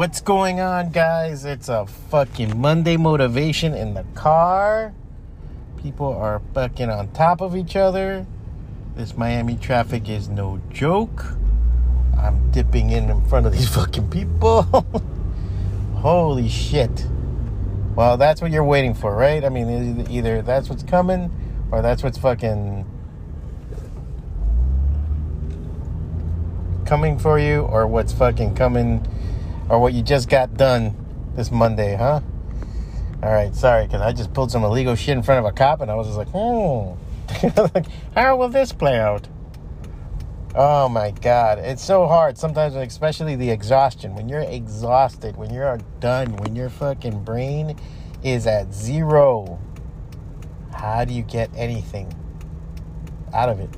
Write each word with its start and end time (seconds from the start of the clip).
What's 0.00 0.22
going 0.22 0.60
on, 0.60 0.92
guys? 0.92 1.44
It's 1.44 1.68
a 1.68 1.84
fucking 1.84 2.58
Monday 2.58 2.96
motivation 2.96 3.74
in 3.74 3.92
the 3.92 4.04
car. 4.14 4.94
People 5.82 6.14
are 6.14 6.40
fucking 6.54 6.88
on 6.88 7.10
top 7.10 7.42
of 7.42 7.54
each 7.54 7.76
other. 7.76 8.24
This 8.96 9.14
Miami 9.14 9.56
traffic 9.56 10.08
is 10.08 10.30
no 10.30 10.58
joke. 10.70 11.26
I'm 12.18 12.50
dipping 12.50 12.88
in 12.88 13.10
in 13.10 13.22
front 13.26 13.44
of 13.44 13.52
these 13.52 13.68
fucking 13.74 14.08
people. 14.08 14.62
Holy 15.96 16.48
shit. 16.48 17.06
Well, 17.94 18.16
that's 18.16 18.40
what 18.40 18.52
you're 18.52 18.64
waiting 18.64 18.94
for, 18.94 19.14
right? 19.14 19.44
I 19.44 19.50
mean, 19.50 20.06
either 20.10 20.40
that's 20.40 20.70
what's 20.70 20.82
coming 20.82 21.30
or 21.70 21.82
that's 21.82 22.02
what's 22.02 22.16
fucking 22.16 22.86
coming 26.86 27.18
for 27.18 27.38
you 27.38 27.64
or 27.64 27.86
what's 27.86 28.14
fucking 28.14 28.54
coming 28.54 29.06
or 29.70 29.78
what 29.78 29.94
you 29.94 30.02
just 30.02 30.28
got 30.28 30.54
done 30.54 30.94
this 31.36 31.50
Monday, 31.50 31.94
huh? 31.94 32.20
All 33.22 33.32
right, 33.32 33.54
sorry, 33.54 33.86
because 33.86 34.02
I 34.02 34.12
just 34.12 34.34
pulled 34.34 34.50
some 34.50 34.64
illegal 34.64 34.96
shit 34.96 35.16
in 35.16 35.22
front 35.22 35.38
of 35.38 35.44
a 35.44 35.52
cop 35.52 35.80
and 35.80 35.90
I 35.90 35.94
was 35.94 36.08
just 36.08 36.18
like, 36.18 36.28
hmm, 36.30 37.90
how 38.14 38.36
will 38.36 38.48
this 38.48 38.72
play 38.72 38.98
out? 38.98 39.28
Oh 40.56 40.88
my 40.88 41.12
God, 41.12 41.60
it's 41.60 41.84
so 41.84 42.08
hard 42.08 42.36
sometimes, 42.36 42.74
especially 42.74 43.36
the 43.36 43.50
exhaustion. 43.50 44.16
When 44.16 44.28
you're 44.28 44.40
exhausted, 44.40 45.36
when 45.36 45.54
you're 45.54 45.78
done, 46.00 46.36
when 46.38 46.56
your 46.56 46.68
fucking 46.68 47.22
brain 47.22 47.78
is 48.24 48.48
at 48.48 48.74
zero, 48.74 49.60
how 50.74 51.04
do 51.04 51.14
you 51.14 51.22
get 51.22 51.50
anything 51.54 52.12
out 53.32 53.48
of 53.48 53.60
it? 53.60 53.70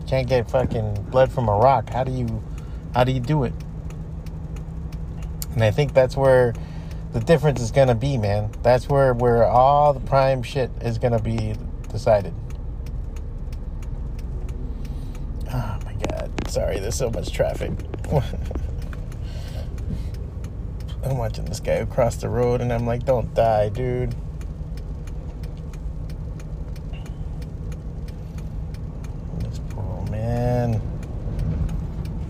You 0.00 0.06
can't 0.06 0.28
get 0.28 0.50
fucking 0.50 1.04
blood 1.10 1.32
from 1.32 1.48
a 1.48 1.56
rock. 1.56 1.88
How 1.88 2.04
do 2.04 2.12
you, 2.12 2.42
how 2.94 3.04
do 3.04 3.12
you 3.12 3.20
do 3.20 3.44
it? 3.44 3.54
And 5.54 5.62
I 5.62 5.70
think 5.70 5.94
that's 5.94 6.16
where 6.16 6.52
the 7.12 7.20
difference 7.20 7.60
is 7.60 7.70
going 7.70 7.88
to 7.88 7.94
be, 7.94 8.18
man. 8.18 8.50
That's 8.62 8.88
where, 8.88 9.14
where 9.14 9.44
all 9.44 9.94
the 9.94 10.00
prime 10.00 10.42
shit 10.42 10.70
is 10.82 10.98
going 10.98 11.12
to 11.12 11.22
be 11.22 11.54
decided. 11.90 12.34
Oh 15.52 15.78
my 15.84 15.94
god. 16.08 16.32
Sorry, 16.50 16.80
there's 16.80 16.96
so 16.96 17.10
much 17.10 17.32
traffic. 17.32 17.70
I'm 21.04 21.18
watching 21.18 21.44
this 21.44 21.60
guy 21.60 21.74
across 21.74 22.16
the 22.16 22.28
road 22.28 22.60
and 22.60 22.72
I'm 22.72 22.86
like, 22.86 23.04
don't 23.04 23.32
die, 23.34 23.68
dude. 23.68 24.14
This 29.38 29.60
poor 29.68 30.04
man. 30.10 30.80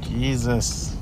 Jesus. 0.03 0.94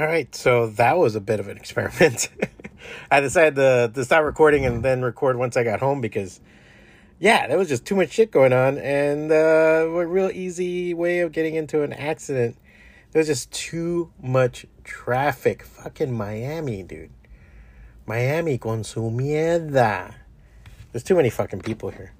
All 0.00 0.06
right, 0.06 0.34
so 0.34 0.68
that 0.68 0.96
was 0.96 1.14
a 1.14 1.20
bit 1.20 1.40
of 1.40 1.48
an 1.48 1.58
experiment. 1.58 2.30
I 3.10 3.20
decided 3.20 3.56
to, 3.56 3.92
to 3.94 4.02
stop 4.02 4.24
recording 4.24 4.64
and 4.64 4.82
then 4.82 5.02
record 5.02 5.36
once 5.36 5.58
I 5.58 5.62
got 5.62 5.80
home 5.80 6.00
because, 6.00 6.40
yeah, 7.18 7.46
there 7.46 7.58
was 7.58 7.68
just 7.68 7.84
too 7.84 7.96
much 7.96 8.10
shit 8.10 8.30
going 8.30 8.54
on 8.54 8.78
and 8.78 9.30
uh, 9.30 9.34
a 9.34 10.06
real 10.06 10.30
easy 10.30 10.94
way 10.94 11.20
of 11.20 11.32
getting 11.32 11.54
into 11.54 11.82
an 11.82 11.92
accident. 11.92 12.56
There 13.12 13.20
was 13.20 13.26
just 13.26 13.52
too 13.52 14.10
much 14.22 14.64
traffic. 14.84 15.64
Fucking 15.64 16.16
Miami, 16.16 16.82
dude. 16.82 17.10
Miami 18.06 18.56
con 18.56 18.84
su 18.84 19.02
mierda. 19.02 20.14
There's 20.92 21.04
too 21.04 21.16
many 21.16 21.28
fucking 21.28 21.60
people 21.60 21.90
here. 21.90 22.14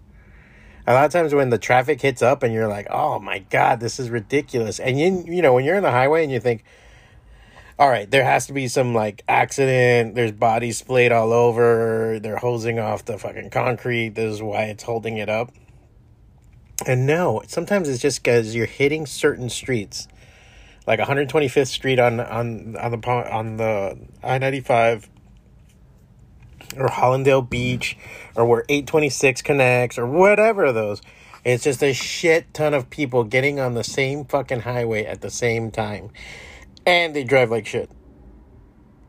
A 0.87 0.93
lot 0.93 1.07
of 1.07 1.13
times 1.13 1.35
when 1.35 1.49
the 1.49 1.57
traffic 1.57 2.03
hits 2.03 2.21
up 2.21 2.43
and 2.43 2.53
you're 2.53 2.69
like, 2.69 2.89
oh 2.91 3.21
my 3.21 3.39
God, 3.39 3.81
this 3.81 3.99
is 3.99 4.11
ridiculous. 4.11 4.79
And 4.79 5.01
you, 5.01 5.25
you 5.27 5.41
know, 5.41 5.55
when 5.55 5.65
you're 5.65 5.77
in 5.77 5.83
the 5.83 5.91
highway 5.91 6.23
and 6.23 6.31
you 6.31 6.41
think, 6.41 6.63
all 7.81 7.89
right, 7.89 8.11
there 8.11 8.25
has 8.25 8.47
to 8.49 8.53
be 8.53 8.69
some 8.69 8.95
like 8.95 9.25
accident. 9.27 10.15
There's 10.15 10.33
bodies 10.33 10.77
splayed 10.77 11.13
all 11.13 11.33
over. 11.33 12.21
They're 12.21 12.37
hosing 12.37 12.79
off 12.79 13.07
the 13.07 13.17
fucking 13.17 13.49
concrete. 13.49 14.11
This 14.11 14.35
is 14.35 14.43
why 14.43 14.65
it's 14.65 14.83
holding 14.83 15.17
it 15.17 15.31
up. 15.31 15.51
And 16.87 17.07
no, 17.07 17.43
sometimes 17.47 17.89
it's 17.89 18.03
just 18.03 18.23
because 18.23 18.55
you're 18.55 18.67
hitting 18.67 19.07
certain 19.07 19.49
streets, 19.49 20.09
like 20.87 21.01
125th 21.01 21.69
Street 21.69 21.99
on 21.99 22.21
on 22.21 22.77
on 22.77 22.91
the 22.91 23.09
on 23.09 23.57
the 23.57 23.99
I 24.23 24.37
ninety 24.37 24.61
five, 24.61 25.09
or 26.77 26.89
Hallandale 26.89 27.49
Beach, 27.49 27.97
or 28.37 28.45
where 28.45 28.65
826 28.69 29.41
connects, 29.41 29.97
or 29.97 30.07
whatever 30.07 30.67
of 30.67 30.75
those. 30.75 31.01
It's 31.47 31.65
just 31.65 31.83
a 31.83 31.95
shit 31.95 32.53
ton 32.53 32.75
of 32.75 32.91
people 32.91 33.25
getting 33.25 33.59
on 33.59 33.73
the 33.73 33.85
same 33.85 34.27
fucking 34.27 34.61
highway 34.61 35.07
at 35.07 35.23
the 35.23 35.31
same 35.31 35.71
time 35.71 36.11
and 36.87 37.15
they 37.15 37.25
drive 37.25 37.51
like 37.51 37.67
shit. 37.67 37.91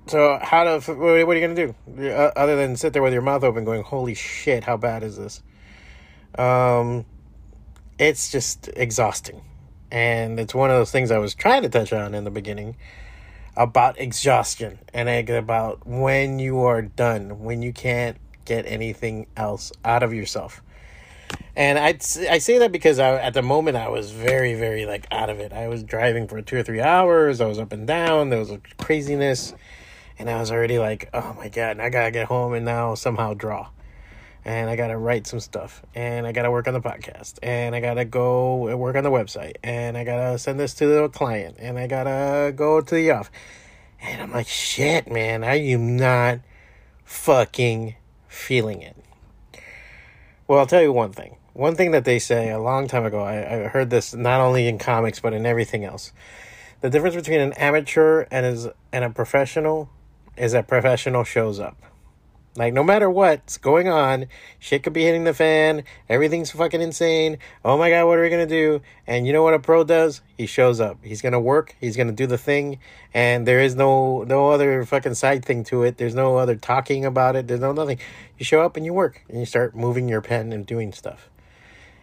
So 0.08 0.40
how 0.42 0.64
to 0.64 0.94
what 0.94 1.08
are 1.08 1.36
you 1.36 1.48
gonna 1.48 1.56
do 1.56 1.76
uh, 2.10 2.32
other 2.36 2.56
than 2.56 2.76
sit 2.76 2.94
there 2.94 3.02
with 3.02 3.14
your 3.14 3.22
mouth 3.22 3.44
open, 3.44 3.64
going, 3.64 3.84
"Holy 3.84 4.14
shit, 4.14 4.64
how 4.64 4.78
bad 4.78 5.04
is 5.04 5.18
this?" 5.18 5.42
Um, 6.38 7.06
it's 8.00 8.32
just 8.32 8.70
exhausting, 8.76 9.42
and 9.92 10.40
it's 10.40 10.56
one 10.56 10.70
of 10.70 10.78
those 10.78 10.92
things 10.92 11.12
I 11.12 11.20
was 11.20 11.36
trying 11.36 11.62
to 11.64 11.70
touch 11.70 11.94
on 11.94 12.16
in 12.16 12.24
the 12.24 12.32
beginning 12.32 12.76
about 13.56 14.00
exhaustion 14.00 14.80
and 14.94 15.30
about 15.30 15.86
when 15.86 16.40
you 16.40 16.60
are 16.62 16.82
done, 16.82 17.42
when 17.44 17.62
you 17.62 17.74
can't 17.74 18.18
get 18.46 18.66
anything 18.66 19.28
else 19.38 19.72
out 19.84 20.04
of 20.04 20.14
yourself. 20.14 20.62
And 21.56 21.78
I 21.78 21.98
I 22.30 22.38
say 22.38 22.60
that 22.60 22.72
because 22.72 22.98
I, 22.98 23.16
at 23.16 23.34
the 23.34 23.42
moment 23.42 23.76
I 23.76 23.90
was 23.90 24.12
very 24.12 24.54
very 24.54 24.86
like 24.86 25.06
out 25.12 25.30
of 25.30 25.40
it. 25.40 25.52
I 25.52 25.68
was 25.68 25.84
driving 25.84 26.28
for 26.28 26.42
two 26.42 26.58
or 26.58 26.64
three 26.64 26.80
hours. 26.82 27.42
I 27.42 27.46
was 27.46 27.60
up 27.60 27.74
and 27.74 27.86
down. 27.86 28.30
There 28.30 28.40
was 28.40 28.52
craziness, 28.78 29.54
and 30.18 30.30
I 30.30 30.40
was 30.40 30.52
already 30.52 30.80
like, 30.80 31.10
oh 31.14 31.34
my 31.38 31.50
god! 31.50 31.80
I 31.80 31.90
gotta 31.90 32.12
get 32.12 32.28
home 32.28 32.54
and 32.54 32.64
now 32.64 32.96
somehow 32.96 33.34
draw, 33.34 33.68
and 34.46 34.70
I 34.70 34.78
gotta 34.78 34.98
write 34.98 35.28
some 35.28 35.42
stuff, 35.42 35.84
and 35.94 36.26
I 36.26 36.32
gotta 36.32 36.52
work 36.52 36.70
on 36.70 36.74
the 36.74 36.80
podcast, 36.80 37.38
and 37.44 37.76
I 37.76 37.82
gotta 37.82 38.06
go 38.06 38.72
uh, 38.72 38.78
work 38.78 38.96
on 38.96 39.04
the 39.04 39.12
website, 39.12 39.58
and 39.62 39.98
I 39.98 40.06
gotta 40.06 40.40
send 40.40 40.58
this 40.58 40.74
to 40.76 40.88
the 40.88 41.10
client, 41.10 41.58
and 41.60 41.78
I 41.78 41.88
gotta 41.88 42.54
go 42.54 42.80
to 42.80 42.96
the 42.96 43.12
off, 43.12 43.30
and 44.02 44.22
I'm 44.22 44.32
like, 44.32 44.48
shit, 44.48 45.12
man, 45.12 45.44
I 45.44 45.56
am 45.56 45.98
not 45.98 46.40
fucking 47.04 47.96
feeling 48.30 48.82
it. 48.82 48.96
Well, 50.48 50.60
I'll 50.60 50.66
tell 50.66 50.82
you 50.82 50.94
one 50.94 51.12
thing. 51.12 51.36
One 51.54 51.76
thing 51.76 51.92
that 51.92 52.06
they 52.06 52.18
say 52.18 52.50
a 52.50 52.60
long 52.60 52.88
time 52.88 53.06
ago, 53.06 53.22
I, 53.22 53.66
I 53.66 53.68
heard 53.68 53.90
this 53.90 54.14
not 54.14 54.40
only 54.40 54.68
in 54.68 54.78
comics 54.78 55.20
but 55.20 55.34
in 55.34 55.46
everything 55.46 55.84
else. 55.84 56.14
The 56.80 56.90
difference 56.90 57.16
between 57.16 57.42
an 57.42 57.54
amateur 57.54 58.26
and 58.32 58.46
is 58.46 58.68
and 58.92 59.04
a 59.04 59.10
professional 59.10 59.90
is 60.38 60.54
that 60.54 60.68
professional 60.68 61.24
shows 61.24 61.60
up. 61.60 61.78
Like 62.56 62.74
no 62.74 62.84
matter 62.84 63.10
what's 63.10 63.58
going 63.58 63.88
on, 63.88 64.28
shit 64.60 64.84
could 64.84 64.92
be 64.92 65.04
hitting 65.04 65.24
the 65.24 65.34
fan, 65.34 65.84
everything's 66.10 66.52
fucking 66.52 66.82
insane. 66.82 67.38
Oh 67.64 67.78
my 67.78 67.90
god, 67.90 68.08
what 68.08 68.18
are 68.18 68.22
we 68.22 68.30
gonna 68.30 68.46
do? 68.46 68.82
And 69.08 69.26
you 69.26 69.32
know 69.32 69.42
what 69.42 69.54
a 69.54 69.60
pro 69.60 69.86
does? 69.86 70.22
He 70.38 70.46
shows 70.46 70.82
up. 70.82 70.98
He's 71.02 71.22
gonna 71.22 71.40
work, 71.40 71.78
he's 71.80 71.96
gonna 71.96 72.12
do 72.12 72.28
the 72.28 72.38
thing, 72.38 72.80
and 73.14 73.48
there 73.48 73.62
is 73.62 73.76
no 73.76 74.24
no 74.24 74.50
other 74.50 74.84
fucking 74.84 75.14
side 75.14 75.46
thing 75.46 75.64
to 75.66 75.84
it. 75.84 75.98
There's 75.98 76.16
no 76.16 76.38
other 76.38 76.56
talking 76.56 77.06
about 77.06 77.38
it, 77.38 77.48
there's 77.48 77.62
no 77.62 77.72
nothing. 77.72 78.00
You 78.38 78.44
show 78.44 78.62
up 78.62 78.76
and 78.76 78.86
you 78.86 78.94
work 78.94 79.24
and 79.30 79.40
you 79.40 79.46
start 79.46 79.74
moving 79.74 80.10
your 80.10 80.22
pen 80.22 80.52
and 80.52 80.66
doing 80.66 80.92
stuff. 80.92 81.31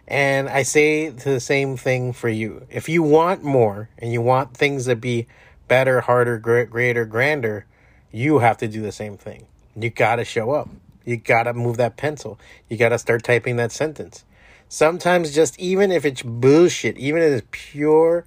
And 0.08 0.48
I 0.48 0.62
say 0.62 1.10
the 1.10 1.38
same 1.38 1.76
thing 1.76 2.12
for 2.12 2.28
you. 2.28 2.66
If 2.70 2.88
you 2.88 3.02
want 3.02 3.44
more 3.44 3.90
and 3.98 4.12
you 4.12 4.20
want 4.20 4.56
things 4.56 4.86
to 4.86 4.96
be 4.96 5.28
better, 5.68 6.00
harder, 6.00 6.38
greater, 6.38 7.04
grander, 7.04 7.66
you 8.10 8.38
have 8.38 8.56
to 8.58 8.68
do 8.68 8.82
the 8.82 8.90
same 8.90 9.16
thing 9.16 9.46
you 9.82 9.90
gotta 9.90 10.24
show 10.24 10.50
up. 10.52 10.68
You 11.04 11.16
gotta 11.16 11.54
move 11.54 11.76
that 11.76 11.96
pencil. 11.96 12.38
You 12.68 12.76
gotta 12.76 12.98
start 12.98 13.24
typing 13.24 13.56
that 13.56 13.72
sentence. 13.72 14.24
Sometimes, 14.68 15.34
just 15.34 15.58
even 15.58 15.90
if 15.90 16.04
it's 16.04 16.22
bullshit, 16.22 16.98
even 16.98 17.22
if 17.22 17.42
it's 17.42 17.46
pure 17.50 18.26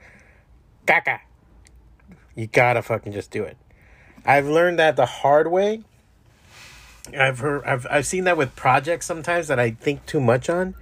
caca, 0.88 1.19
you 2.35 2.47
gotta 2.47 2.81
fucking 2.81 3.13
just 3.13 3.29
do 3.31 3.44
it. 3.44 3.57
I've 4.25 4.47
learned 4.47 4.79
that 4.79 4.95
the 4.95 5.05
hard 5.05 5.51
way. 5.51 5.83
I've 7.17 7.39
heard, 7.39 7.63
I've, 7.65 7.85
I've 7.89 8.05
seen 8.05 8.23
that 8.23 8.38
with 8.38 8.55
projects 8.55 9.05
sometimes 9.05 9.47
that 9.47 9.59
I 9.59 9.71
think 9.71 10.05
too 10.05 10.19
much 10.19 10.50
on, 10.50 10.75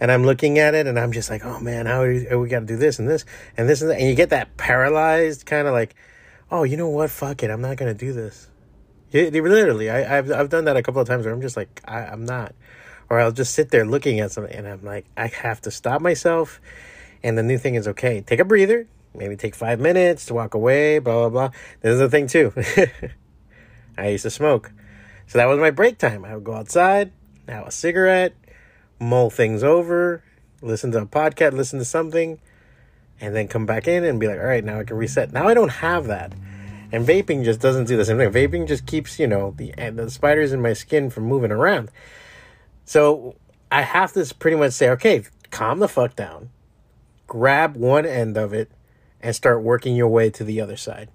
and 0.00 0.12
I'm 0.12 0.24
looking 0.24 0.58
at 0.58 0.74
it 0.74 0.86
and 0.86 0.98
I'm 0.98 1.12
just 1.12 1.30
like, 1.30 1.44
oh 1.44 1.60
man, 1.60 1.86
how 1.86 2.02
are 2.02 2.08
we, 2.08 2.36
we 2.36 2.48
got 2.48 2.60
to 2.60 2.66
do 2.66 2.76
this 2.76 2.98
and 2.98 3.08
this 3.08 3.24
and 3.56 3.68
this 3.68 3.82
and 3.82 3.90
that, 3.90 3.98
and 3.98 4.08
you 4.08 4.14
get 4.14 4.30
that 4.30 4.56
paralyzed 4.56 5.46
kind 5.46 5.66
of 5.66 5.72
like, 5.72 5.94
oh, 6.50 6.62
you 6.64 6.76
know 6.76 6.88
what, 6.88 7.10
fuck 7.10 7.42
it, 7.42 7.50
I'm 7.50 7.60
not 7.60 7.76
gonna 7.76 7.94
do 7.94 8.12
this. 8.12 8.48
Literally, 9.12 9.90
I, 9.90 10.00
have 10.00 10.30
I've 10.30 10.50
done 10.50 10.64
that 10.66 10.76
a 10.76 10.82
couple 10.82 11.00
of 11.00 11.08
times 11.08 11.24
where 11.24 11.32
I'm 11.32 11.40
just 11.40 11.56
like, 11.56 11.82
I, 11.86 12.00
I'm 12.00 12.24
not, 12.24 12.54
or 13.08 13.20
I'll 13.20 13.32
just 13.32 13.54
sit 13.54 13.70
there 13.70 13.86
looking 13.86 14.20
at 14.20 14.32
something, 14.32 14.54
and 14.54 14.68
I'm 14.68 14.84
like, 14.84 15.06
I 15.16 15.28
have 15.28 15.60
to 15.62 15.70
stop 15.70 16.00
myself. 16.00 16.60
And 17.22 17.36
the 17.36 17.42
new 17.42 17.58
thing 17.58 17.74
is, 17.74 17.88
okay, 17.88 18.20
take 18.20 18.38
a 18.38 18.44
breather, 18.44 18.86
maybe 19.14 19.34
take 19.34 19.54
five 19.54 19.80
minutes 19.80 20.26
to 20.26 20.34
walk 20.34 20.54
away, 20.54 20.98
blah 20.98 21.14
blah 21.14 21.28
blah. 21.30 21.58
This 21.80 21.94
is 21.94 21.98
the 21.98 22.08
thing 22.10 22.26
too. 22.26 22.52
I 23.98 24.08
used 24.08 24.22
to 24.22 24.30
smoke, 24.30 24.72
so 25.26 25.38
that 25.38 25.46
was 25.46 25.58
my 25.58 25.70
break 25.70 25.98
time. 25.98 26.24
I 26.24 26.34
would 26.34 26.44
go 26.44 26.54
outside, 26.54 27.12
have 27.48 27.66
a 27.66 27.70
cigarette, 27.70 28.34
mull 29.00 29.30
things 29.30 29.62
over, 29.62 30.22
listen 30.62 30.92
to 30.92 30.98
a 30.98 31.06
podcast, 31.06 31.52
listen 31.52 31.78
to 31.78 31.84
something, 31.84 32.40
and 33.20 33.34
then 33.34 33.48
come 33.48 33.66
back 33.66 33.88
in 33.88 34.04
and 34.04 34.20
be 34.20 34.28
like, 34.28 34.38
all 34.38 34.46
right, 34.46 34.64
now 34.64 34.80
I 34.80 34.84
can 34.84 34.96
reset. 34.96 35.32
Now 35.32 35.48
I 35.48 35.54
don't 35.54 35.68
have 35.68 36.06
that. 36.06 36.32
And 36.90 37.06
vaping 37.06 37.44
just 37.44 37.60
doesn't 37.60 37.84
do 37.84 37.96
the 37.96 38.04
same 38.04 38.16
thing. 38.16 38.30
Vaping 38.30 38.66
just 38.66 38.86
keeps, 38.86 39.18
you 39.18 39.26
know, 39.26 39.54
the 39.56 39.72
the 39.90 40.10
spiders 40.10 40.52
in 40.52 40.62
my 40.62 40.72
skin 40.72 41.10
from 41.10 41.24
moving 41.24 41.52
around. 41.52 41.90
So 42.84 43.36
I 43.70 43.82
have 43.82 44.12
to 44.14 44.34
pretty 44.34 44.56
much 44.56 44.72
say, 44.72 44.88
okay, 44.90 45.24
calm 45.50 45.80
the 45.80 45.88
fuck 45.88 46.16
down. 46.16 46.50
Grab 47.26 47.76
one 47.76 48.06
end 48.06 48.38
of 48.38 48.54
it 48.54 48.70
and 49.20 49.36
start 49.36 49.62
working 49.62 49.94
your 49.96 50.08
way 50.08 50.30
to 50.30 50.44
the 50.44 50.60
other 50.60 50.76
side. 50.76 51.10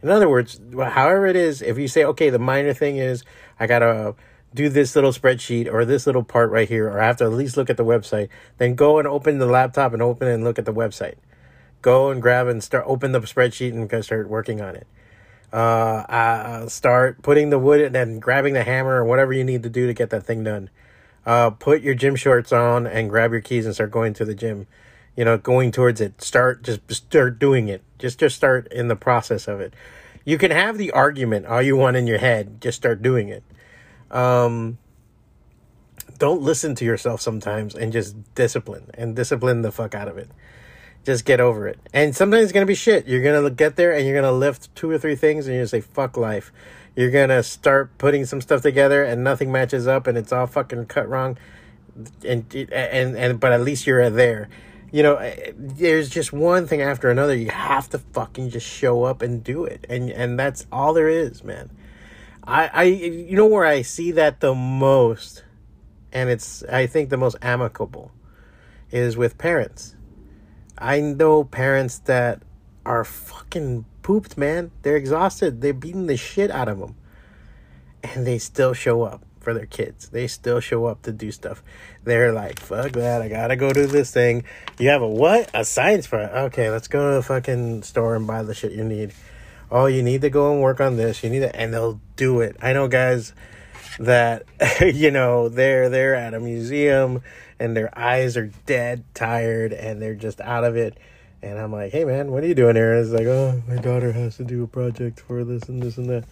In 0.00 0.10
other 0.10 0.28
words, 0.28 0.60
however 0.72 1.26
it 1.26 1.34
is, 1.34 1.60
if 1.60 1.76
you 1.78 1.88
say, 1.88 2.04
okay, 2.04 2.30
the 2.30 2.38
minor 2.38 2.72
thing 2.72 2.98
is 2.98 3.24
I 3.58 3.66
gotta 3.66 4.14
do 4.54 4.68
this 4.68 4.94
little 4.94 5.12
spreadsheet 5.12 5.70
or 5.72 5.84
this 5.84 6.06
little 6.06 6.22
part 6.22 6.50
right 6.50 6.68
here, 6.68 6.88
or 6.88 7.00
I 7.00 7.06
have 7.06 7.16
to 7.18 7.24
at 7.24 7.32
least 7.32 7.56
look 7.56 7.70
at 7.70 7.76
the 7.76 7.84
website, 7.84 8.28
then 8.58 8.74
go 8.74 8.98
and 8.98 9.06
open 9.06 9.38
the 9.38 9.46
laptop 9.46 9.92
and 9.92 10.02
open 10.02 10.28
and 10.28 10.44
look 10.44 10.58
at 10.58 10.64
the 10.64 10.72
website. 10.72 11.16
Go 11.82 12.10
and 12.10 12.20
grab 12.20 12.48
and 12.48 12.62
start 12.62 12.84
open 12.86 13.12
the 13.12 13.20
spreadsheet 13.20 13.72
and 13.72 14.04
start 14.04 14.28
working 14.28 14.60
on 14.60 14.74
it. 14.74 14.86
Uh, 15.52 16.04
uh, 16.08 16.68
start 16.68 17.22
putting 17.22 17.50
the 17.50 17.58
wood 17.58 17.80
and 17.80 17.94
then 17.94 18.18
grabbing 18.18 18.52
the 18.54 18.64
hammer 18.64 18.96
or 18.96 19.04
whatever 19.04 19.32
you 19.32 19.44
need 19.44 19.62
to 19.62 19.70
do 19.70 19.86
to 19.86 19.94
get 19.94 20.10
that 20.10 20.24
thing 20.24 20.44
done. 20.44 20.68
Uh, 21.24 21.50
put 21.50 21.82
your 21.82 21.94
gym 21.94 22.16
shorts 22.16 22.52
on 22.52 22.86
and 22.86 23.08
grab 23.10 23.32
your 23.32 23.40
keys 23.40 23.64
and 23.64 23.74
start 23.74 23.90
going 23.90 24.12
to 24.14 24.24
the 24.24 24.34
gym. 24.34 24.66
You 25.16 25.24
know, 25.24 25.36
going 25.36 25.72
towards 25.72 26.00
it. 26.00 26.22
Start 26.22 26.62
just 26.62 26.80
start 26.92 27.38
doing 27.38 27.68
it. 27.68 27.82
Just 27.98 28.20
just 28.20 28.36
start 28.36 28.70
in 28.72 28.88
the 28.88 28.96
process 28.96 29.48
of 29.48 29.60
it. 29.60 29.74
You 30.24 30.38
can 30.38 30.50
have 30.50 30.78
the 30.78 30.92
argument 30.92 31.46
all 31.46 31.62
you 31.62 31.76
want 31.76 31.96
in 31.96 32.06
your 32.06 32.18
head. 32.18 32.60
Just 32.60 32.76
start 32.78 33.02
doing 33.02 33.28
it. 33.28 33.42
Um, 34.10 34.78
don't 36.18 36.42
listen 36.42 36.74
to 36.76 36.84
yourself 36.84 37.20
sometimes 37.20 37.74
and 37.74 37.92
just 37.92 38.16
discipline 38.34 38.90
and 38.94 39.14
discipline 39.14 39.62
the 39.62 39.70
fuck 39.72 39.94
out 39.94 40.08
of 40.08 40.18
it. 40.18 40.28
Just 41.04 41.24
get 41.24 41.40
over 41.40 41.68
it. 41.68 41.78
And 41.94 42.14
sometimes 42.14 42.44
it's 42.44 42.52
gonna 42.52 42.66
be 42.66 42.74
shit. 42.74 43.06
You're 43.06 43.22
gonna 43.22 43.50
get 43.50 43.76
there 43.76 43.92
and 43.92 44.06
you're 44.06 44.20
gonna 44.20 44.36
lift 44.36 44.74
two 44.74 44.90
or 44.90 44.98
three 44.98 45.16
things 45.16 45.46
and 45.46 45.54
you're 45.54 45.62
gonna 45.62 45.68
say 45.68 45.80
fuck 45.80 46.16
life. 46.16 46.52
You're 46.96 47.10
gonna 47.10 47.42
start 47.42 47.96
putting 47.98 48.24
some 48.24 48.40
stuff 48.40 48.62
together 48.62 49.04
and 49.04 49.22
nothing 49.22 49.52
matches 49.52 49.86
up 49.86 50.06
and 50.06 50.18
it's 50.18 50.32
all 50.32 50.46
fucking 50.46 50.86
cut 50.86 51.08
wrong. 51.08 51.38
And 52.26 52.52
and 52.72 53.16
and 53.16 53.40
but 53.40 53.52
at 53.52 53.60
least 53.60 53.86
you're 53.86 54.10
there. 54.10 54.48
You 54.90 55.02
know, 55.02 55.16
eh, 55.16 55.52
there's 55.56 56.08
just 56.08 56.32
one 56.32 56.66
thing 56.66 56.80
after 56.80 57.10
another. 57.10 57.34
You 57.34 57.50
have 57.50 57.90
to 57.90 57.98
fucking 57.98 58.50
just 58.50 58.66
show 58.66 59.04
up 59.04 59.20
and 59.20 59.44
do 59.44 59.64
it, 59.64 59.84
and 59.88 60.10
and 60.10 60.38
that's 60.38 60.66
all 60.72 60.94
there 60.94 61.08
is, 61.08 61.44
man. 61.44 61.70
I, 62.48 62.70
I 62.72 62.82
you 62.84 63.36
know 63.36 63.46
where 63.46 63.66
I 63.66 63.82
see 63.82 64.10
that 64.12 64.40
the 64.40 64.54
most, 64.54 65.44
and 66.12 66.30
it's 66.30 66.64
I 66.64 66.86
think 66.86 67.10
the 67.10 67.18
most 67.18 67.36
amicable, 67.42 68.10
is 68.90 69.18
with 69.18 69.36
parents. 69.36 69.94
I 70.78 71.00
know 71.00 71.44
parents 71.44 71.98
that 72.00 72.42
are 72.86 73.04
fucking 73.04 73.84
pooped, 74.02 74.38
man. 74.38 74.70
They're 74.80 74.96
exhausted. 74.96 75.60
They're 75.60 75.74
beating 75.74 76.06
the 76.06 76.16
shit 76.16 76.50
out 76.50 76.68
of 76.68 76.78
them, 76.78 76.96
and 78.02 78.26
they 78.26 78.38
still 78.38 78.72
show 78.72 79.02
up 79.02 79.22
for 79.40 79.52
their 79.52 79.66
kids. 79.66 80.08
They 80.08 80.26
still 80.26 80.60
show 80.60 80.86
up 80.86 81.02
to 81.02 81.12
do 81.12 81.30
stuff. 81.30 81.62
They're 82.04 82.32
like, 82.32 82.60
fuck 82.60 82.92
that. 82.92 83.20
I 83.20 83.28
gotta 83.28 83.56
go 83.56 83.74
do 83.74 83.86
this 83.86 84.10
thing. 84.10 84.44
You 84.78 84.88
have 84.88 85.02
a 85.02 85.08
what? 85.08 85.50
A 85.52 85.66
science 85.66 86.06
fair? 86.06 86.34
Okay, 86.46 86.70
let's 86.70 86.88
go 86.88 87.10
to 87.10 87.16
the 87.16 87.22
fucking 87.22 87.82
store 87.82 88.16
and 88.16 88.26
buy 88.26 88.42
the 88.42 88.54
shit 88.54 88.72
you 88.72 88.84
need 88.84 89.12
oh, 89.70 89.86
you 89.86 90.02
need 90.02 90.20
to 90.22 90.30
go 90.30 90.52
and 90.52 90.62
work 90.62 90.80
on 90.80 90.96
this. 90.96 91.22
You 91.22 91.30
need 91.30 91.40
to, 91.40 91.54
and 91.54 91.72
they'll 91.72 92.00
do 92.16 92.40
it. 92.40 92.56
I 92.60 92.72
know 92.72 92.88
guys 92.88 93.32
that, 93.98 94.44
you 94.80 95.10
know, 95.10 95.48
they're, 95.48 95.88
they're 95.88 96.14
at 96.14 96.34
a 96.34 96.40
museum 96.40 97.22
and 97.58 97.76
their 97.76 97.96
eyes 97.98 98.36
are 98.36 98.50
dead 98.66 99.04
tired 99.14 99.72
and 99.72 100.00
they're 100.00 100.14
just 100.14 100.40
out 100.40 100.64
of 100.64 100.76
it. 100.76 100.96
And 101.42 101.58
I'm 101.58 101.72
like, 101.72 101.92
hey 101.92 102.04
man, 102.04 102.32
what 102.32 102.42
are 102.42 102.46
you 102.46 102.54
doing 102.54 102.76
here? 102.76 102.94
And 102.94 103.04
it's 103.04 103.12
like, 103.12 103.26
oh, 103.26 103.62
my 103.68 103.76
daughter 103.76 104.12
has 104.12 104.36
to 104.38 104.44
do 104.44 104.64
a 104.64 104.66
project 104.66 105.20
for 105.20 105.44
this 105.44 105.68
and 105.68 105.82
this 105.82 105.96
and 105.96 106.08
that. 106.10 106.24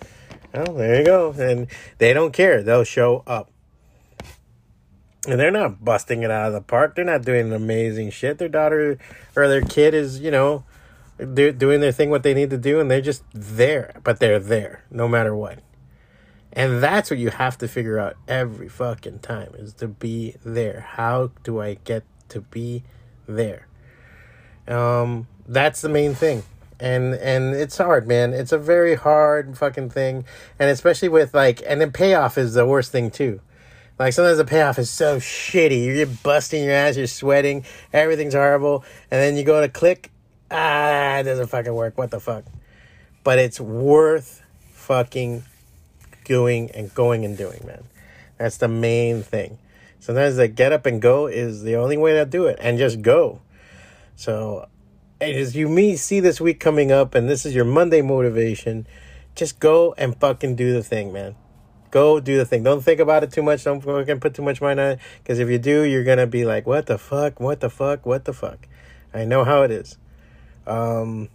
Oh, 0.55 0.73
there 0.73 0.99
you 0.99 1.05
go. 1.05 1.32
And 1.32 1.69
they 1.99 2.12
don't 2.12 2.32
care. 2.32 2.62
They'll 2.62 2.85
show 2.85 3.23
up. 3.27 3.50
And 5.29 5.41
they're 5.41 5.50
not 5.50 5.85
busting 5.85 6.23
it 6.23 6.31
out 6.31 6.49
of 6.49 6.53
the 6.53 6.61
park. 6.61 6.94
They're 6.94 7.05
not 7.05 7.23
doing 7.23 7.53
amazing 7.53 8.11
shit. 8.11 8.39
Their 8.39 8.49
daughter 8.49 8.99
or 9.35 9.49
their 9.49 9.61
kid 9.61 9.93
is, 9.93 10.21
you 10.21 10.31
know, 10.31 10.65
they're 11.19 11.53
doing 11.53 11.81
their 11.81 11.93
thing, 11.93 12.11
what 12.11 12.23
they 12.23 12.35
need 12.35 12.51
to 12.51 12.59
do, 12.59 12.81
and 12.81 12.91
they're 12.91 13.01
just 13.01 13.25
there. 13.33 14.01
But 14.05 14.21
they're 14.21 14.39
there 14.39 14.85
no 14.91 15.09
matter 15.09 15.35
what. 15.35 15.61
And 16.53 16.83
that's 16.83 17.11
what 17.11 17.19
you 17.19 17.31
have 17.31 17.59
to 17.59 17.69
figure 17.69 17.99
out 17.99 18.17
every 18.27 18.69
fucking 18.69 19.19
time 19.19 19.53
is 19.59 19.75
to 19.75 19.89
be 19.89 20.37
there. 20.43 20.81
How 20.81 21.31
do 21.45 21.61
I 21.61 21.75
get 21.85 22.05
to 22.31 22.41
be 22.41 22.83
there? 23.29 23.67
Um, 24.67 25.27
that's 25.47 25.83
the 25.83 25.91
main 25.91 26.15
thing. 26.15 26.45
And 26.81 27.15
and 27.15 27.55
it's 27.55 27.79
hard, 27.79 28.07
man. 28.07 28.33
It's 28.33 28.53
a 28.53 28.59
very 28.59 28.95
hard 28.95 29.57
fucking 29.57 29.91
thing. 29.91 30.25
And 30.59 30.71
especially 30.71 31.09
with 31.09 31.35
like 31.35 31.63
and 31.67 31.81
the 31.81 31.89
payoff 31.89 32.39
is 32.39 32.55
the 32.55 32.67
worst 32.67 32.91
thing 32.91 33.11
too. 33.11 33.41
Like 33.99 34.13
sometimes 34.13 34.39
the 34.39 34.45
payoff 34.45 34.79
is 34.79 34.91
so 34.91 35.19
shitty. 35.19 35.95
You're 35.95 36.07
busting 36.07 36.65
your 36.65 36.75
ass, 36.75 36.97
you're 36.97 37.07
sweating, 37.07 37.65
everything's 37.93 38.35
horrible, 38.35 38.85
and 39.11 39.23
then 39.23 39.37
you 39.37 39.45
go 39.45 39.61
to 39.61 39.69
click 39.69 40.11
ah, 40.50 41.19
it 41.19 41.25
doesn't 41.25 41.48
fucking 41.48 41.75
work. 41.75 41.96
What 41.98 42.10
the 42.10 42.20
fuck? 42.20 42.44
But 43.25 43.38
it's 43.38 43.60
worth 43.60 44.43
fucking 44.72 45.44
doing 46.25 46.70
and 46.72 46.94
going 46.94 47.25
and 47.25 47.37
doing, 47.37 47.60
man. 47.66 47.84
That's 48.38 48.58
the 48.58 48.69
main 48.69 49.22
thing. 49.22 49.58
Sometimes 49.98 50.37
the 50.37 50.46
get 50.46 50.72
up 50.72 50.87
and 50.87 51.02
go 51.02 51.26
is 51.26 51.62
the 51.62 51.76
only 51.76 51.96
way 51.96 52.12
to 52.12 52.25
do 52.25 52.46
it, 52.46 52.58
and 52.60 52.78
just 52.78 53.02
go. 53.02 53.40
So, 54.14 54.69
as 55.20 55.56
you 55.56 55.69
me 55.69 55.96
see 55.96 56.20
this 56.20 56.40
week 56.40 56.60
coming 56.60 56.93
up, 56.93 57.14
and 57.14 57.28
this 57.28 57.44
is 57.44 57.54
your 57.54 57.64
Monday 57.64 58.02
motivation, 58.02 58.87
just 59.34 59.58
go 59.58 59.94
and 59.98 60.16
fucking 60.16 60.54
do 60.56 60.72
the 60.72 60.82
thing, 60.82 61.12
man. 61.12 61.34
Go 61.90 62.20
do 62.20 62.37
the 62.37 62.44
thing. 62.44 62.62
Don't 62.62 62.82
think 62.82 63.00
about 63.00 63.25
it 63.25 63.32
too 63.32 63.43
much. 63.43 63.64
Don't 63.64 63.81
fucking 63.81 64.20
put 64.20 64.34
too 64.34 64.43
much 64.43 64.60
mind 64.60 64.78
on 64.78 64.93
it. 64.93 64.98
Because 65.22 65.38
if 65.38 65.48
you 65.48 65.58
do, 65.58 65.82
you're 65.82 66.04
gonna 66.04 66.26
be 66.26 66.44
like, 66.44 66.66
"What 66.66 66.87
the 66.87 66.98
fuck? 66.98 67.40
What 67.40 67.60
the 67.60 67.70
fuck? 67.70 68.04
What 68.04 68.25
the 68.25 68.32
fuck?" 68.32 68.69
I 69.14 69.25
know 69.25 69.44
how 69.44 69.62
it 69.62 69.70
is. 69.70 69.96
Um, 70.67 71.29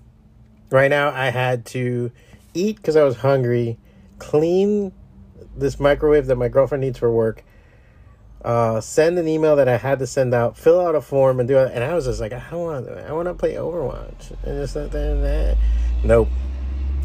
right 0.70 0.90
now, 0.90 1.10
I 1.10 1.30
had 1.30 1.66
to 1.68 2.12
eat 2.54 2.78
because 2.78 2.96
I 2.96 3.04
was 3.04 3.18
hungry, 3.18 3.78
clean 4.20 4.92
this 5.56 5.80
microwave 5.80 6.28
that 6.28 6.36
my 6.36 6.48
girlfriend 6.48 6.82
needs 6.82 7.00
for 7.00 7.12
work, 7.12 7.44
uh, 8.44 8.82
send 8.82 9.20
an 9.20 9.28
email 9.28 9.56
that 9.56 9.68
I 9.68 9.78
had 9.78 10.00
to 10.00 10.08
send 10.08 10.34
out, 10.34 10.58
fill 10.58 10.80
out 10.80 10.96
a 10.96 11.02
form, 11.02 11.40
and 11.40 11.48
do 11.48 11.58
it. 11.58 11.72
And 11.74 11.84
I 11.84 11.94
was 11.94 12.06
just 12.06 12.20
like, 12.20 12.34
I 12.34 12.56
want, 12.56 12.90
I 12.90 13.12
want 13.14 13.28
to 13.28 13.34
play 13.34 13.54
Overwatch, 13.54 14.32
and 14.44 14.62
just 14.62 14.74
that, 14.74 14.92
that, 14.92 15.22
that. 15.22 15.58
Nope. 16.04 16.30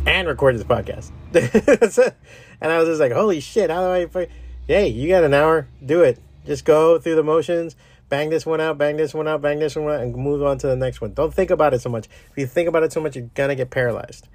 And 0.07 0.29
record 0.29 0.55
this 0.55 0.65
podcast. 0.65 1.11
and 2.61 2.73
I 2.73 2.79
was 2.79 2.89
just 2.89 3.01
like, 3.01 3.13
holy 3.13 3.41
shit, 3.41 3.71
how 3.71 3.81
do 3.81 3.93
I? 3.93 4.07
Play? 4.07 4.29
Hey, 4.67 4.89
you 4.89 5.09
got 5.09 5.25
an 5.25 5.35
hour, 5.35 5.69
do 5.85 6.03
it. 6.03 6.19
Just 6.47 6.65
go 6.65 6.99
through 6.99 7.17
the 7.17 7.25
motions 7.25 7.75
bang 8.09 8.31
this 8.31 8.47
one 8.47 8.61
out, 8.61 8.79
bang 8.79 8.97
this 8.97 9.15
one 9.15 9.29
out, 9.29 9.43
bang 9.43 9.59
this 9.59 9.77
one 9.77 9.93
out, 9.93 10.01
and 10.01 10.15
move 10.15 10.43
on 10.43 10.59
to 10.59 10.67
the 10.67 10.77
next 10.77 11.01
one. 11.01 11.13
Don't 11.13 11.35
think 11.35 11.51
about 11.51 11.75
it 11.75 11.81
so 11.81 11.91
much. 11.91 12.07
If 12.31 12.39
you 12.39 12.47
think 12.47 12.69
about 12.69 12.83
it 12.83 12.93
so 12.93 13.01
much, 13.01 13.17
you're 13.17 13.31
gonna 13.35 13.55
get 13.55 13.71
paralyzed. 13.71 14.29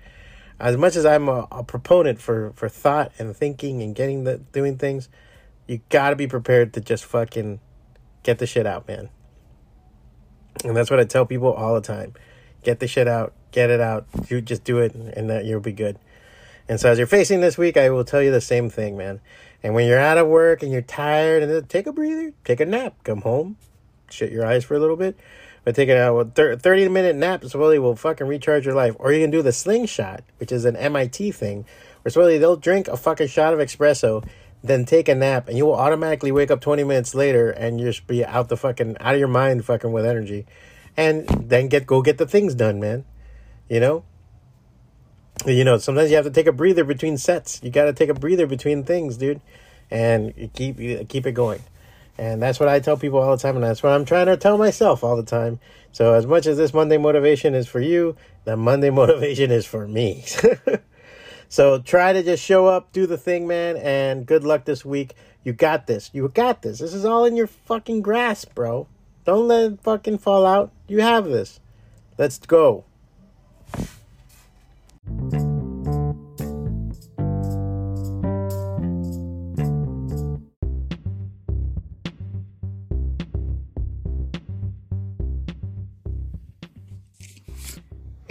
As 0.60 0.78
much 0.78 0.96
as 0.96 1.06
I'm 1.06 1.28
a, 1.28 1.48
a 1.52 1.64
proponent 1.64 2.20
for 2.22 2.52
for 2.56 2.70
thought 2.70 3.12
and 3.18 3.36
thinking 3.36 3.82
and 3.82 3.96
getting 3.96 4.24
the 4.24 4.38
doing 4.38 4.78
things, 4.78 5.10
you 5.68 5.82
gotta 5.90 6.16
be 6.16 6.28
prepared 6.28 6.74
to 6.74 6.82
just 6.82 7.06
fucking 7.06 7.60
get 8.24 8.40
the 8.40 8.48
shit 8.48 8.66
out, 8.66 8.88
man. 8.88 9.10
And 10.64 10.76
that's 10.76 10.92
what 10.92 11.00
I 11.00 11.06
tell 11.06 11.26
people 11.26 11.52
all 11.52 11.74
the 11.74 11.82
time. 11.82 12.14
Get 12.64 12.80
the 12.80 12.88
shit 12.88 13.08
out, 13.08 13.34
get 13.52 13.70
it 13.70 13.80
out. 13.80 14.06
You 14.30 14.42
just 14.42 14.64
do 14.64 14.80
it, 14.80 14.94
and 14.94 15.30
that 15.30 15.46
you'll 15.46 15.62
be 15.62 15.72
good. 15.72 15.98
And 16.68 16.80
so, 16.80 16.90
as 16.92 16.98
you're 16.98 17.08
facing 17.08 17.42
this 17.42 17.58
week, 17.58 17.76
I 17.76 17.90
will 17.90 18.04
tell 18.04 18.22
you 18.22 18.32
the 18.32 18.42
same 18.42 18.70
thing, 18.70 18.96
man. 18.96 19.20
And 19.64 19.74
when 19.74 19.88
you're 19.88 20.00
out 20.00 20.18
of 20.18 20.28
work 20.28 20.64
and 20.64 20.72
you're 20.72 20.82
tired, 20.82 21.44
and 21.44 21.52
uh, 21.52 21.62
take 21.68 21.88
a 21.88 21.94
breather, 21.94 22.34
take 22.44 22.60
a 22.60 22.66
nap, 22.66 22.96
come 23.04 23.22
home, 23.22 23.58
shut 24.10 24.32
your 24.32 24.46
eyes 24.46 24.64
for 24.64 24.76
a 24.76 24.80
little 24.80 24.96
bit. 24.96 25.18
But 25.64 25.76
taking 25.76 25.96
a 25.96 26.26
30 26.26 26.90
minute 26.90 27.16
nap 27.16 27.44
supposedly 27.44 27.78
will 27.78 27.96
fucking 27.96 28.26
recharge 28.26 28.66
your 28.66 28.74
life. 28.74 28.96
Or 28.98 29.14
you 29.14 29.24
can 29.24 29.30
do 29.30 29.44
the 29.44 29.52
slingshot, 29.52 30.24
which 30.38 30.52
is 30.52 30.66
an 30.66 30.76
MIT 30.76 31.32
thing, 31.34 31.66
where 32.02 32.12
supposedly 32.12 32.40
they'll 32.40 32.56
drink 32.56 32.88
a 32.88 32.98
fucking 32.98 33.28
shot 33.28 33.54
of 33.54 33.60
espresso, 33.60 34.28
then 34.64 34.86
take 34.86 35.08
a 35.08 35.16
nap, 35.16 35.48
and 35.48 35.58
you 35.58 35.66
will 35.66 35.76
automatically 35.76 36.32
wake 36.32 36.50
up 36.50 36.62
20 36.62 36.84
minutes 36.84 37.14
later 37.14 37.52
and 37.52 37.80
you 37.80 37.86
just 37.86 38.08
be 38.08 38.26
out 38.26 38.50
the 38.50 38.58
fucking, 38.58 38.98
out 39.00 39.14
of 39.14 39.20
your 39.20 39.28
mind 39.28 39.66
fucking 39.66 39.92
with 39.92 40.06
energy. 40.06 40.48
And 40.98 41.28
then 41.28 41.68
get, 41.68 41.86
go 41.86 42.02
get 42.02 42.18
the 42.18 42.28
things 42.28 42.56
done, 42.56 42.80
man. 42.80 43.06
You 43.70 43.80
know? 43.80 44.04
You 45.46 45.64
know, 45.64 45.78
sometimes 45.78 46.10
you 46.10 46.16
have 46.16 46.26
to 46.26 46.32
take 46.32 46.48
a 46.48 46.52
breather 46.52 46.84
between 46.84 47.18
sets. 47.18 47.60
You 47.64 47.70
got 47.70 47.86
to 47.86 47.94
take 47.94 48.10
a 48.10 48.14
breather 48.14 48.48
between 48.48 48.84
things, 48.84 49.18
dude, 49.18 49.42
and 49.90 50.52
keep 50.54 50.78
keep 51.10 51.26
it 51.26 51.34
going. 51.34 51.62
And 52.18 52.42
that's 52.42 52.60
what 52.60 52.70
I 52.70 52.80
tell 52.80 52.98
people 52.98 53.20
all 53.20 53.36
the 53.36 53.42
time, 53.42 53.56
and 53.56 53.64
that's 53.64 53.82
what 53.82 53.94
I'm 53.94 54.06
trying 54.06 54.28
to 54.28 54.38
tell 54.38 54.58
myself 54.58 55.04
all 55.04 55.16
the 55.16 55.24
time. 55.24 55.60
So 55.92 56.14
as 56.14 56.28
much 56.28 56.46
as 56.46 56.58
this 56.58 56.74
Monday 56.74 56.98
motivation 56.98 57.56
is 57.56 57.68
for 57.68 57.80
you, 57.80 58.16
the 58.44 58.56
Monday 58.56 58.90
motivation 59.02 59.52
is 59.52 59.66
for 59.66 59.88
me. 59.88 60.26
so 61.50 61.80
try 61.80 62.14
to 62.14 62.22
just 62.22 62.44
show 62.44 62.68
up, 62.68 62.92
do 62.92 63.08
the 63.08 63.18
thing, 63.18 63.48
man, 63.48 63.78
and 63.78 64.26
good 64.26 64.44
luck 64.44 64.66
this 64.66 64.86
week. 64.86 65.16
You 65.44 65.54
got 65.54 65.88
this. 65.88 66.12
You 66.14 66.28
got 66.28 66.62
this. 66.62 66.80
This 66.80 66.94
is 66.94 67.06
all 67.06 67.26
in 67.26 67.36
your 67.36 67.48
fucking 67.48 68.02
grasp, 68.02 68.54
bro. 68.54 68.88
Don't 69.26 69.48
let 69.48 69.72
it 69.72 69.82
fucking 69.82 70.20
fall 70.20 70.46
out. 70.46 70.72
You 70.88 71.00
have 71.00 71.26
this. 71.26 71.60
Let's 72.18 72.38
go. 72.38 72.86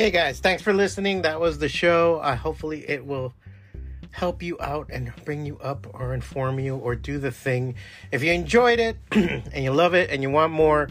Hey 0.00 0.10
guys, 0.10 0.40
thanks 0.40 0.62
for 0.62 0.72
listening. 0.72 1.20
That 1.20 1.40
was 1.40 1.58
the 1.58 1.68
show. 1.68 2.20
Uh, 2.20 2.34
hopefully, 2.34 2.88
it 2.88 3.04
will 3.04 3.34
help 4.12 4.42
you 4.42 4.56
out 4.58 4.88
and 4.90 5.12
bring 5.26 5.44
you 5.44 5.58
up 5.58 5.86
or 5.92 6.14
inform 6.14 6.58
you 6.58 6.76
or 6.76 6.94
do 6.94 7.18
the 7.18 7.30
thing. 7.30 7.74
If 8.10 8.22
you 8.22 8.32
enjoyed 8.32 8.80
it 8.80 8.96
and 9.12 9.62
you 9.62 9.72
love 9.72 9.92
it 9.92 10.08
and 10.08 10.22
you 10.22 10.30
want 10.30 10.54
more, 10.54 10.88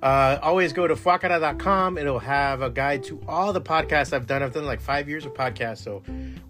uh, 0.00 0.38
always 0.40 0.72
go 0.72 0.86
to 0.86 0.94
fwacata.com. 0.94 1.98
It'll 1.98 2.20
have 2.20 2.62
a 2.62 2.70
guide 2.70 3.02
to 3.02 3.20
all 3.26 3.52
the 3.52 3.60
podcasts 3.60 4.12
I've 4.12 4.28
done. 4.28 4.44
I've 4.44 4.52
done 4.52 4.64
like 4.64 4.80
five 4.80 5.08
years 5.08 5.26
of 5.26 5.34
podcasts, 5.34 5.78
so 5.78 6.00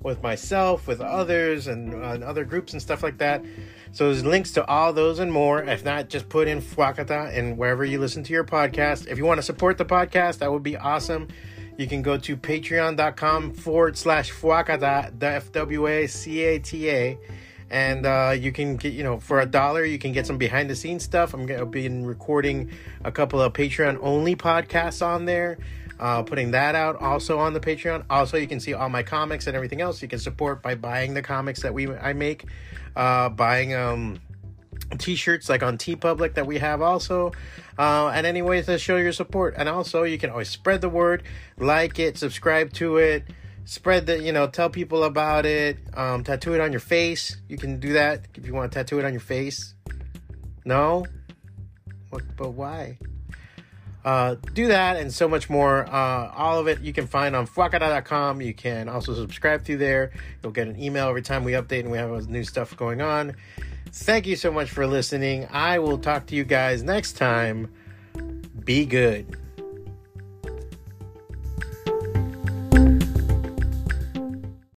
with 0.02 0.22
myself, 0.22 0.86
with 0.86 1.00
others, 1.00 1.66
and, 1.66 1.94
uh, 1.94 2.08
and 2.08 2.22
other 2.22 2.44
groups 2.44 2.74
and 2.74 2.82
stuff 2.82 3.02
like 3.02 3.16
that. 3.18 3.42
So 3.92 4.08
there's 4.08 4.22
links 4.22 4.52
to 4.52 4.66
all 4.66 4.92
those 4.92 5.18
and 5.18 5.32
more. 5.32 5.62
If 5.62 5.82
not, 5.82 6.10
just 6.10 6.28
put 6.28 6.46
in 6.46 6.60
Fwacata 6.60 7.34
and 7.34 7.56
wherever 7.56 7.86
you 7.86 7.98
listen 7.98 8.22
to 8.24 8.34
your 8.34 8.44
podcast. 8.44 9.06
If 9.06 9.16
you 9.16 9.24
want 9.24 9.38
to 9.38 9.42
support 9.42 9.78
the 9.78 9.86
podcast, 9.86 10.40
that 10.40 10.52
would 10.52 10.62
be 10.62 10.76
awesome 10.76 11.28
you 11.82 11.88
can 11.88 12.00
go 12.00 12.16
to 12.16 12.36
patreon.com 12.36 13.52
forward 13.52 13.98
slash 13.98 14.32
fwacata, 14.32 15.18
the 15.18 15.26
F 15.26 15.52
W 15.52 15.88
A 15.88 16.06
C 16.06 16.40
A 16.42 16.58
T 16.58 16.88
A. 16.88 17.18
And 17.70 18.04
uh, 18.04 18.34
you 18.38 18.52
can 18.52 18.76
get, 18.76 18.92
you 18.92 19.02
know, 19.02 19.18
for 19.18 19.40
a 19.40 19.46
dollar, 19.46 19.84
you 19.84 19.98
can 19.98 20.12
get 20.12 20.26
some 20.26 20.38
behind 20.38 20.70
the 20.70 20.76
scenes 20.76 21.02
stuff. 21.02 21.32
I'm 21.34 21.46
going 21.46 21.58
to 21.58 21.66
be 21.66 21.88
recording 21.88 22.70
a 23.02 23.10
couple 23.10 23.40
of 23.40 23.54
Patreon 23.54 23.98
only 24.02 24.36
podcasts 24.36 25.04
on 25.04 25.24
there, 25.24 25.56
uh, 25.98 26.22
putting 26.22 26.50
that 26.50 26.74
out 26.74 27.00
also 27.00 27.38
on 27.38 27.54
the 27.54 27.60
Patreon. 27.60 28.04
Also, 28.10 28.36
you 28.36 28.46
can 28.46 28.60
see 28.60 28.74
all 28.74 28.90
my 28.90 29.02
comics 29.02 29.46
and 29.46 29.56
everything 29.56 29.80
else. 29.80 30.02
You 30.02 30.08
can 30.08 30.18
support 30.18 30.62
by 30.62 30.74
buying 30.74 31.14
the 31.14 31.22
comics 31.22 31.62
that 31.62 31.72
we 31.72 31.90
I 31.90 32.12
make, 32.12 32.44
uh, 32.94 33.30
buying 33.30 33.74
um, 33.74 34.20
t-shirts 34.98 35.48
like 35.48 35.62
on 35.62 35.78
TeePublic 35.78 36.34
that 36.34 36.46
we 36.46 36.58
have 36.58 36.82
also 36.82 37.32
uh, 37.78 38.08
and 38.08 38.26
any 38.26 38.42
ways 38.42 38.66
to 38.66 38.78
show 38.78 38.96
your 38.96 39.12
support 39.12 39.54
and 39.56 39.68
also 39.68 40.02
you 40.02 40.18
can 40.18 40.30
always 40.30 40.48
spread 40.48 40.80
the 40.80 40.88
word 40.88 41.22
like 41.58 41.98
it 41.98 42.18
subscribe 42.18 42.72
to 42.74 42.96
it 42.98 43.24
spread 43.64 44.06
the 44.06 44.20
you 44.20 44.32
know 44.32 44.46
tell 44.46 44.70
people 44.70 45.04
about 45.04 45.46
it 45.46 45.78
um, 45.94 46.24
tattoo 46.24 46.54
it 46.54 46.60
on 46.60 46.72
your 46.72 46.80
face 46.80 47.36
you 47.48 47.56
can 47.56 47.78
do 47.78 47.92
that 47.92 48.26
if 48.34 48.46
you 48.46 48.54
want 48.54 48.70
to 48.70 48.78
tattoo 48.78 48.98
it 48.98 49.04
on 49.04 49.12
your 49.12 49.20
face 49.20 49.74
no 50.64 51.04
what 52.10 52.22
but 52.36 52.50
why 52.50 52.98
uh, 54.04 54.34
do 54.52 54.66
that 54.68 54.96
and 54.96 55.12
so 55.12 55.28
much 55.28 55.48
more. 55.48 55.86
Uh, 55.86 56.32
all 56.34 56.58
of 56.58 56.66
it 56.66 56.80
you 56.80 56.92
can 56.92 57.06
find 57.06 57.36
on 57.36 57.46
fwacata.com. 57.46 58.40
You 58.40 58.54
can 58.54 58.88
also 58.88 59.14
subscribe 59.14 59.64
through 59.64 59.78
there. 59.78 60.10
You'll 60.42 60.52
get 60.52 60.66
an 60.66 60.80
email 60.80 61.08
every 61.08 61.22
time 61.22 61.44
we 61.44 61.52
update 61.52 61.80
and 61.80 61.90
we 61.90 61.98
have 61.98 62.28
new 62.28 62.44
stuff 62.44 62.76
going 62.76 63.00
on. 63.00 63.36
Thank 63.92 64.26
you 64.26 64.36
so 64.36 64.50
much 64.50 64.70
for 64.70 64.86
listening. 64.86 65.46
I 65.50 65.78
will 65.78 65.98
talk 65.98 66.26
to 66.26 66.34
you 66.34 66.44
guys 66.44 66.82
next 66.82 67.12
time. 67.12 67.70
Be 68.64 68.86
good. 68.86 69.36